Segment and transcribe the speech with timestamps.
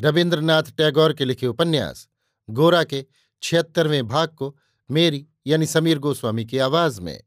[0.00, 2.08] रविन्द्रनाथ टैगोर के लिखे उपन्यास,
[2.50, 3.06] गोरा के
[3.42, 4.58] छिहत्तरवें भाग को
[4.90, 7.22] मेरी यानी समीर गोस्वामी की आवाज़ में।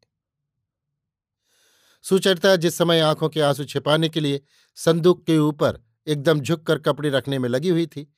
[2.01, 4.41] सुचरिता जिस समय आँखों के आँसू छिपाने के लिए
[4.75, 8.13] संदूक के ऊपर एकदम झुककर कपड़े रखने में लगी हुई थी,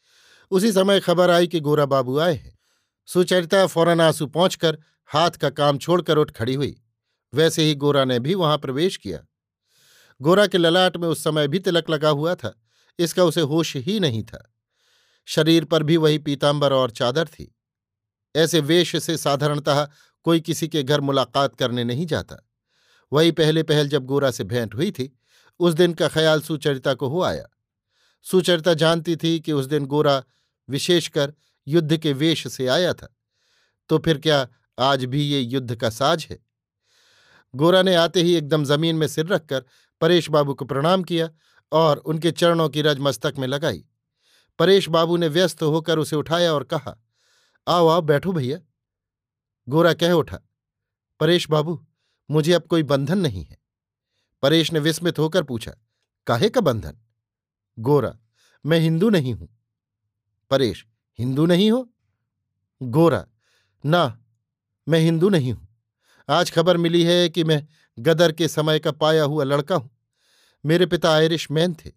[0.51, 2.59] उसी समय खबर आई कि गोरा बाबू आए हैं।
[3.05, 6.81] सुचरिता फ़ौरन आँसू पहुंचकर हाथ का काम छोड़कर उठ खड़ी हुई।
[7.33, 9.25] वैसे ही गोरा ने भी वहाँ प्रवेश किया।
[10.21, 12.62] गोरा के ललाट में उस समय भी तिलक लगा हुआ था।
[12.99, 14.53] इसका उसे होश ही नहीं था।
[15.25, 17.55] शरीर पर भी वही पीताम्बर और चादर थी।
[18.35, 19.87] ऐसे वेश से साधारणतः
[20.23, 22.49] कोई किसी के घर मुलाकात करने नहीं जाता।
[23.13, 25.19] वही पहले पहल जब गोरा से भेंट हुई थी,
[25.59, 27.45] उस दिन का ख्याल सुचरिता को हो आया।
[28.23, 30.23] सुचरिता जानती थी कि उस दिन गोरा
[30.69, 31.33] विशेषकर
[31.67, 33.15] युद्ध के वेश से आया था।
[33.89, 34.47] तो फिर क्या
[34.79, 36.39] आज भी ये युद्ध का साज है?
[37.55, 39.65] गोरा ने आते ही एकदम ज़मीन में सिर रखकर
[40.01, 41.29] परेश बाबू को प्रणाम किया
[41.73, 43.85] और उनके चरणों की रज मस्तक में लगाई।
[44.59, 46.95] परेश बाबू ने व्यस्त होकर उसे उठाया और कहा,
[47.67, 48.59] आओ आओ, बैठो भैया।
[49.67, 50.39] गोरा कह उठा,
[51.19, 51.85] परेश बाबू,
[52.29, 53.57] मुझे अब कोई बंधन नहीं है।
[54.43, 55.73] परेश ने विस्मित होकर पूछा,
[56.27, 56.97] काहे का बंधन?
[57.79, 58.17] गोरा,
[58.65, 59.49] मैं हिंदू नहीं हूँ।
[60.51, 60.85] परेश,
[61.19, 61.89] हिंदू नहीं हो?
[62.81, 63.25] गोरा,
[63.85, 64.19] ना,
[64.87, 65.67] मैं हिंदू नहीं हूँ।
[66.29, 67.67] आज खबर मिली है कि मैं
[67.99, 69.92] गदर के समय का पाया हुआ लड़का हूँ।
[70.65, 71.91] मेरे पिता आयरिश मैन थे।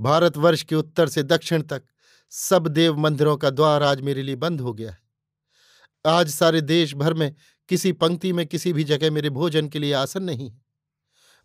[0.00, 1.82] भारतवर्ष के उत्तर से दक्षिण तक
[2.30, 4.98] सब देव मंदिरों का द्वार आज मेरे लिए बंद हो गया है।
[6.06, 7.34] आज सारे देश भर में
[7.68, 10.62] किसी पंक्ति में किसी भी जगह मेरे भोजन के लिए आसन नहीं है।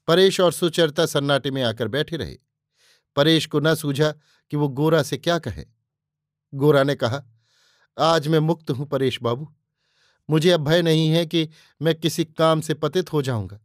[0.07, 2.37] परेश और सुचरिता सन्नाटे में आकर बैठे रहे।
[3.15, 4.11] परेश को न सूझा
[4.51, 5.65] कि वो गोरा से क्या कहे।
[6.53, 7.23] गोरा ने कहा,
[7.99, 9.55] आज मैं मुक्त हूँ परेश बाबू।
[10.29, 11.49] मुझे अब भय नहीं है कि
[11.81, 13.59] मैं किसी काम से पतित हो जाऊँगा।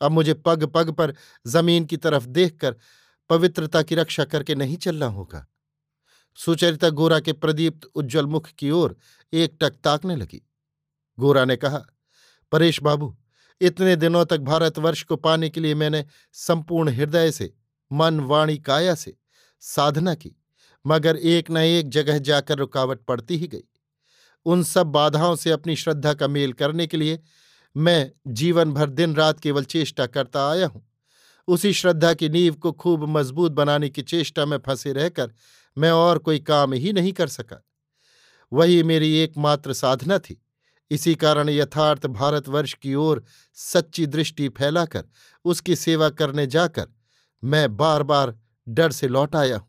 [0.00, 1.14] अब मुझे पग पग पर
[1.46, 2.76] ज़मीन की तरफ़ देखकर
[3.28, 5.46] पवित्रता की रक्षा करके नहीं चलना होगा।
[6.34, 8.96] सुचरिता गोरा के प्रदीप्त उज्ज्वल मुख की ओर
[9.32, 10.42] एक टक ताकने लगी।
[11.18, 11.82] गोरा ने कहा,
[12.52, 13.18] परेश बाबू,
[13.60, 17.54] इतने दिनों तक भारतवर्ष को पाने के लिए मैंने संपूर्ण हृदय से,
[17.92, 19.16] मन वाणी काया से
[19.60, 20.36] साधना की,
[20.86, 23.64] मगर एक न एक जगह जाकर रुकावट पड़ती ही गई।
[24.44, 27.20] उन सब बाधाओं से अपनी श्रद्धा का मेल करने के लिए
[27.78, 30.82] मैं जीवन भर दिन रात केवल चेष्टा करता आया हूँ।
[31.48, 35.32] उसी श्रद्धा की नींव को खूब मज़बूत बनाने की चेष्टा में फंसे रहकर
[35.76, 37.64] मैं और कोई काम ही नहीं कर सका।
[38.52, 40.42] वही मेरी एकमात्र साधना थी।
[40.90, 43.24] इसी कारण यथार्थ भारतवर्ष की ओर
[43.54, 45.04] सच्ची दृष्टि फैलाकर,
[45.44, 46.86] उसकी सेवा करने जाकर
[47.44, 48.34] मैं बार बार
[48.68, 49.68] डर से लौट आया हूँ।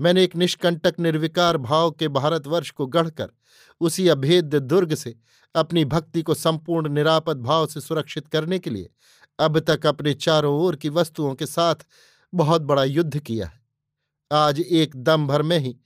[0.00, 3.30] मैंने एक निष्कंटक निर्विकार भाव के भारतवर्ष को गढ़कर
[3.80, 5.16] उसी अभेद्य दुर्ग से,
[5.54, 8.90] अपनी भक्ति को संपूर्ण निरापद भाव से सुरक्षित करने के लिए,
[9.38, 11.74] अब तक अपने चारों ओर की वस्तुओं के साथ
[12.34, 13.60] बहुत बड़ा युद्ध किया है।
[14.32, 15.76] आज एक दम भर में ही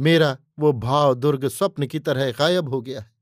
[0.00, 3.12] मेरा वो भाव दुर्ग स्वप्न की तरह गायब हो गया है।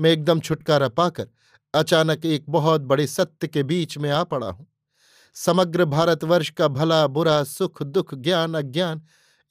[0.00, 1.28] मैं एकदम छुटकारा पाकर
[1.74, 4.66] अचानक एक बहुत बड़े सत्य के बीच में आ पड़ा हूँ।
[5.34, 9.02] समग्र भारतवर्ष का भला, बुरा, सुख, दुख, ज्ञान, अज्ञान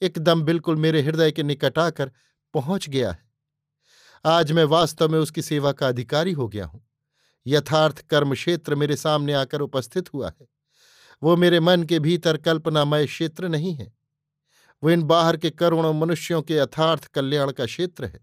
[0.02, 2.10] एकदम बिल्कुल मेरे हृदय के निकट आकर
[2.54, 3.27] पहुँच गया है।
[4.24, 6.88] आज मैं वास्तव में उसकी सेवा का अधिकारी हो गया हूँ।
[7.46, 10.48] यथार्थ कर्म क्षेत्र मेरे सामने आकर उपस्थित हुआ है।
[11.22, 13.92] वो मेरे मन के भीतर कल्पनामय क्षेत्र नहीं है।
[14.82, 18.20] वो इन बाहर के करोड़ों मनुष्यों के यथार्थ कल्याण का क्षेत्र है।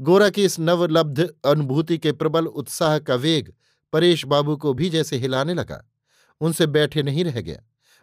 [0.00, 3.54] गोरा की इस नवलब्ध अनुभूति के प्रबल उत्साह का वेग
[3.92, 5.90] परेश बाबू को भी जैसे हिलाने लगा।
[6.40, 7.62] उनसे बैठे नहीं रह गया।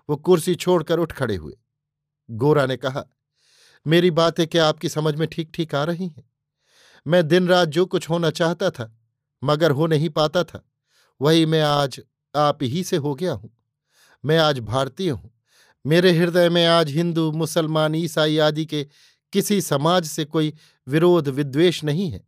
[0.09, 1.53] वो कुर्सी छोड़कर उठ खड़े हुए।
[2.31, 3.05] गोरा ने कहा,
[3.87, 6.29] मेरी बातें क्या आपकी समझ में ठीक ठीक आ रही हैं?
[7.07, 8.97] मैं दिन रात जो कुछ होना चाहता था,
[9.43, 10.69] मगर हो नहीं पाता था,
[11.21, 12.01] वही मैं आज
[12.35, 13.57] आप ही से हो गया हूँ।
[14.25, 15.33] मैं आज भारतीय हूँ।
[15.85, 18.87] मेरे हृदय में आज हिंदू, मुसलमान, ईसाई आदि के
[19.33, 20.53] किसी समाज से कोई
[20.87, 22.27] विरोध, विद्वेष नहीं है।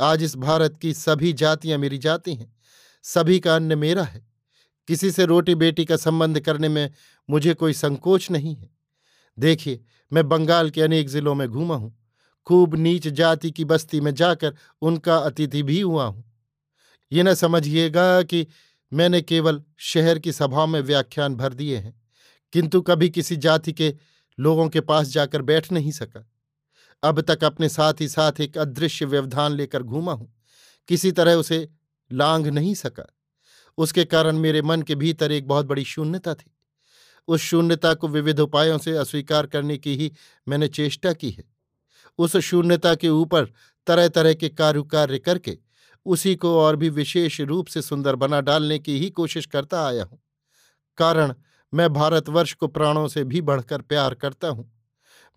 [0.00, 2.56] आज इस भारत की सभी जातियाँ मेरी जाति हैं,
[3.02, 4.26] सभी का अन्न मेरा है।
[4.88, 6.90] किसी से रोटी बेटी का संबंध करने में
[7.30, 8.70] मुझे कोई संकोच नहीं है।
[9.38, 11.97] देखिए, मैं बंगाल के अनेक जिलों में घूमा हूँ।
[12.48, 16.24] खूब नीच जाति की बस्ती में जाकर उनका अतिथि भी हुआ हूँ।
[17.12, 18.46] ये न समझिएगा कि
[18.92, 21.94] मैंने केवल शहर की सभाओं में व्याख्यान भर दिए हैं,
[22.52, 23.94] किंतु कभी किसी जाति के
[24.38, 26.24] लोगों के पास जाकर बैठ नहीं सका।
[27.02, 30.32] अब तक अपने साथ ही साथ एक अदृश्य व्यवधान लेकर घूमा हूँ,
[30.88, 31.68] किसी तरह उसे
[32.10, 33.06] लांग नहीं सका।
[33.78, 36.50] उसके कारण मेरे मन के भीतर एक बहुत बड़ी शून्यता थी।
[37.28, 40.12] उस शून्यता को विविध उपायों से अस्वीकार करने की ही
[40.46, 41.44] मैंने चेष्टा की है।
[42.18, 43.44] उस शून्यता के ऊपर
[43.86, 45.58] तरह तरह के कारुकार्य करके
[46.06, 50.04] उसी को और भी विशेष रूप से सुंदर बना डालने की ही कोशिश करता आया
[50.04, 50.20] हूँ।
[50.98, 51.34] कारण,
[51.74, 54.72] मैं भारतवर्ष को प्राणों से भी बढ़कर प्यार करता हूँ।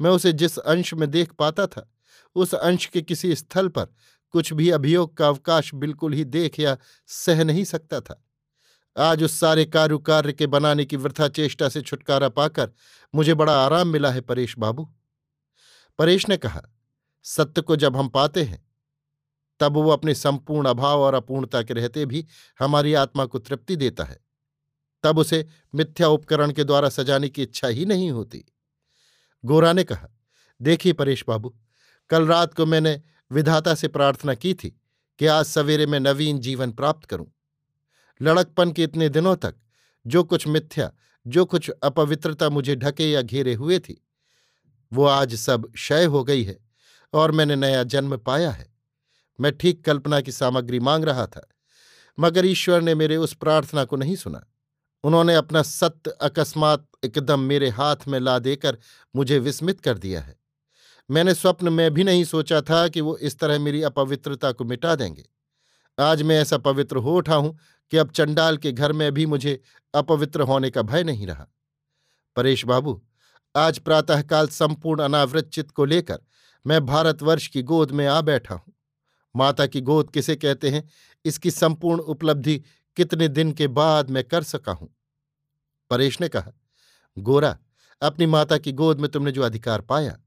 [0.02, 1.92] मैं उसे जिस अंश में देख पाता था,
[2.36, 3.88] उस अंश के किसी स्थल पर
[4.32, 8.24] कुछ भी अभियोग का अवकाश बिल्कुल ही देख या सह नहीं सकता था।
[8.98, 12.72] आज उस सारे कारुकार्य के बनाने की वृथा चेष्टा से छुटकारा पाकर
[13.16, 14.90] मुझे बड़ा आराम मिला है परेश बाबू।
[15.98, 16.62] परेश ने कहा,
[17.24, 18.66] सत्य को जब हम पाते हैं,
[19.60, 22.26] तब वो अपने संपूर्ण अभाव और अपूर्णता के रहते भी
[22.60, 24.20] हमारी आत्मा को तृप्ति देता है।
[25.04, 28.46] तब उसे मिथ्या उपकरण के द्वारा सजाने की इच्छा ही नहीं होती।
[29.46, 30.08] गोरा ने कहा,
[30.62, 31.56] देखिए परेश बाबू,
[32.10, 33.02] कल रात को मैंने
[33.32, 34.82] विधाता से प्रार्थना की थी
[35.20, 37.32] कि आज सवेरे मैं नवीन जीवन प्राप्त करूँ।
[38.22, 39.56] लड़कपन के इतने दिनों तक
[40.08, 40.92] जो कुछ मिथ्या,
[41.28, 44.06] जो कुछ अपवित्रता मुझे ढके या घेरे हुए थी
[44.92, 46.58] वो आज सब क्षय हो गई है
[47.14, 48.70] और मैंने नया जन्म पाया है।
[49.40, 51.48] मैं ठीक कल्पना की सामग्री मांग रहा था,
[52.18, 54.46] मगर ईश्वर ने मेरे उस प्रार्थना को नहीं सुना।
[55.04, 58.78] उन्होंने अपना सत्य अकस्मात एकदम मेरे हाथ में ला देकर
[59.16, 60.36] मुझे विस्मित कर दिया है।
[61.10, 64.96] मैंने स्वप्न में भी नहीं सोचा था कि वो इस तरह मेरी अपवित्रता को मिटा
[64.96, 65.24] देंगे।
[65.98, 67.58] आज मैं ऐसा पवित्र हो उठा हूँ
[67.92, 69.60] कि अब चंडाल के घर में भी मुझे
[69.94, 71.48] अपवित्र होने का भय नहीं रहा।
[72.36, 73.02] परेश बाबू
[73.56, 76.20] आज प्रातःकाल संपूर्ण अनावृत चित्त को लेकर
[76.68, 78.74] मैं भारतवर्ष की गोद में आ बैठा हूँ।
[79.36, 80.90] माता की गोद किसे कहते हैं?
[81.26, 82.64] इसकी संपूर्ण उपलब्धि
[82.96, 84.96] कितने दिन के बाद मैं कर सका हूँ?
[85.90, 86.52] परेश ने कहा,
[87.18, 87.58] गोरा,
[88.02, 90.20] अपनी माता की गोद में तुमने जो अधिकार पाया,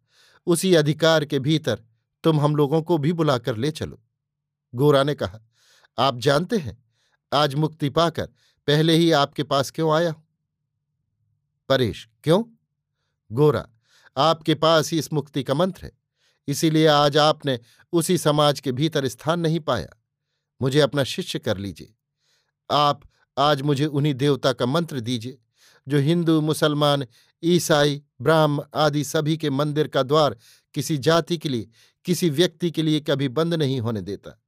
[0.46, 1.82] उसी अधिकार के भीतर
[2.24, 4.02] तुम हम लोगों को भी बुलाकर ले चलो।
[4.74, 5.40] गोरा ने कहा,
[5.98, 6.84] आप जानते हैं,
[7.32, 8.26] आज मुक्ति पाकर
[8.66, 10.28] पहले ही आपके पास क्यों आया हूँ?
[11.68, 12.44] परेश, क्यों?
[13.34, 13.68] गोरा,
[14.16, 15.92] आपके पास ही इस मुक्ति का मंत्र है।
[16.48, 17.58] इसीलिए आज आपने
[17.92, 19.88] उसी समाज के भीतर स्थान नहीं पाया।
[20.62, 21.94] मुझे अपना शिष्य कर लीजिए।
[22.70, 23.02] आप
[23.38, 25.38] आज मुझे उन्हीं देवता का मंत्र दीजिए,
[25.88, 27.06] जो हिंदू, मुसलमान,
[27.42, 30.36] ईसाई, ब्राह्म आदि सभी के मंदिर का द्वार
[30.74, 31.68] किसी जाति के लिए,
[32.04, 34.42] किसी व्यक्ति के लिए कभी बंद नहीं होने देता,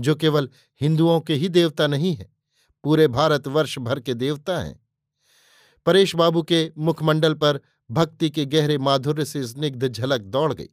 [0.00, 0.50] जो केवल
[0.80, 2.32] हिंदुओं के ही देवता नहीं है,
[2.84, 4.80] पूरे भारतवर्ष भर के देवता हैं।
[5.86, 7.60] परेश बाबू के मुखमंडल पर
[7.92, 10.68] भक्ति के गहरे माधुर्य से स्निग्ध झलक दौड़ गई।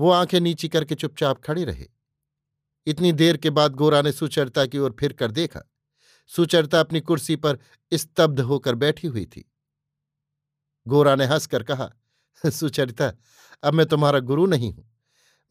[0.00, 1.86] वो आँखें नीची करके चुपचाप खड़े रहे।
[2.86, 5.60] इतनी देर के बाद गोरा ने सुचरिता की ओर फिर कर देखा।
[6.26, 7.58] सुचरिता अपनी कुर्सी पर
[7.94, 9.52] स्तब्ध होकर बैठी हुई थी।
[10.88, 11.90] गोरा ने हंसकर कहा,
[12.46, 13.12] सुचरिता,
[13.62, 14.90] अब मैं तुम्हारा गुरु नहीं हूँ।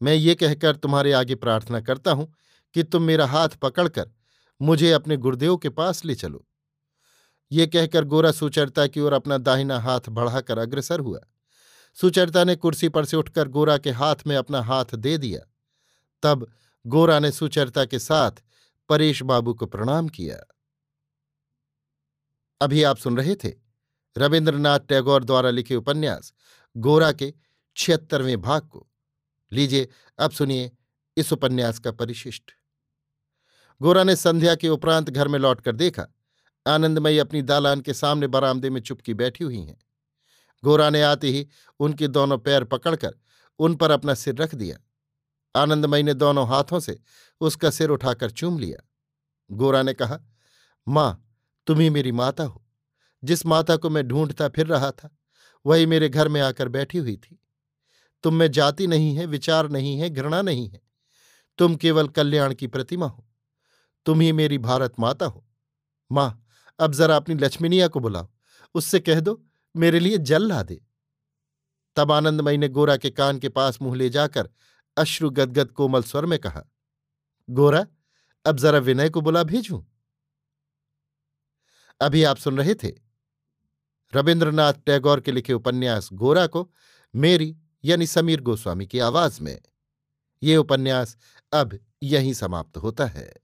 [0.02, 2.34] मैं ये कहकर तुम्हारे आगे प्रार्थना करता हूँ
[2.74, 4.10] कि तुम मेरा हाथ पकड़कर
[4.62, 6.46] मुझे अपने गुरुदेव के पास ले चलो।
[7.54, 11.20] ये कहकर गोरा सुचरिता की ओर अपना दाहिना हाथ बढ़ाकर अग्रसर हुआ।
[11.94, 15.40] सुचरिता ने कुर्सी पर से उठकर गोरा के हाथ में अपना हाथ दे दिया।
[16.22, 16.52] तब
[16.86, 18.30] गोरा ने सुचरिता के साथ
[18.88, 20.38] परेश बाबू को प्रणाम किया।
[22.60, 23.52] अभी आप सुन रहे थे
[24.18, 26.32] रविन्द्रनाथ टैगोर द्वारा लिखे उपन्यास
[26.76, 27.34] गोरा के
[27.76, 28.88] छिहत्तरवें भाग को।
[29.52, 30.70] लीजिए, अब सुनिए
[31.16, 32.50] इस उपन्यास का परिशिष्ट।
[33.82, 36.06] गोरा ने संध्या के उपरांत घर में लौटकर देखा
[36.66, 39.78] आनंदमयी अपनी दालान के सामने बरामदे में चुपकी बैठी हुई हैं।
[40.64, 43.14] गोरा ने आते ही उनके दोनों पैर पकड़कर
[43.58, 44.78] उन पर अपना सिर रख दिया।
[45.62, 47.00] आनंदमयी ने दोनों हाथों से
[47.40, 48.88] उसका सिर उठाकर चूम लिया।
[49.50, 50.18] गोरा ने कहा,
[50.88, 52.66] माँ, तुम ही मेरी माता हो।
[53.24, 55.18] जिस माता को मैं ढूंढता फिर रहा था,
[55.66, 57.42] वही मेरे घर में आकर बैठी हुई थी।
[58.22, 60.80] तुम में जाति नहीं है, विचार नहीं है, घृणा नहीं है।
[61.58, 63.28] तुम केवल कल्याण की प्रतिमा हो।
[64.06, 65.46] तुम ही मेरी भारत माता हो।
[66.12, 66.40] माँ
[66.78, 68.28] अब जरा अपनी लक्ष्मीनिया को बुलाओ।
[68.74, 70.86] उससे कह दो, मेरे लिए जल ला दे।
[71.96, 74.50] तब आनंदमयी ने गोरा के कान के पास मुँह ले जाकर
[74.96, 76.64] अश्रु गदगद कोमल स्वर में कहा,
[77.50, 77.86] गोरा,
[78.46, 79.82] अब जरा विनय को बुला भेजूं?
[82.00, 82.92] अभी आप सुन रहे थे।
[84.14, 86.72] रविन्द्रनाथ टैगोर के लिखे उपन्यास गोरा को
[87.14, 89.62] मेरी यानी समीर गोस्वामी की आवाज़ में।
[90.42, 91.16] ये उपन्यास
[91.52, 93.43] अब यहीं समाप्त होता है।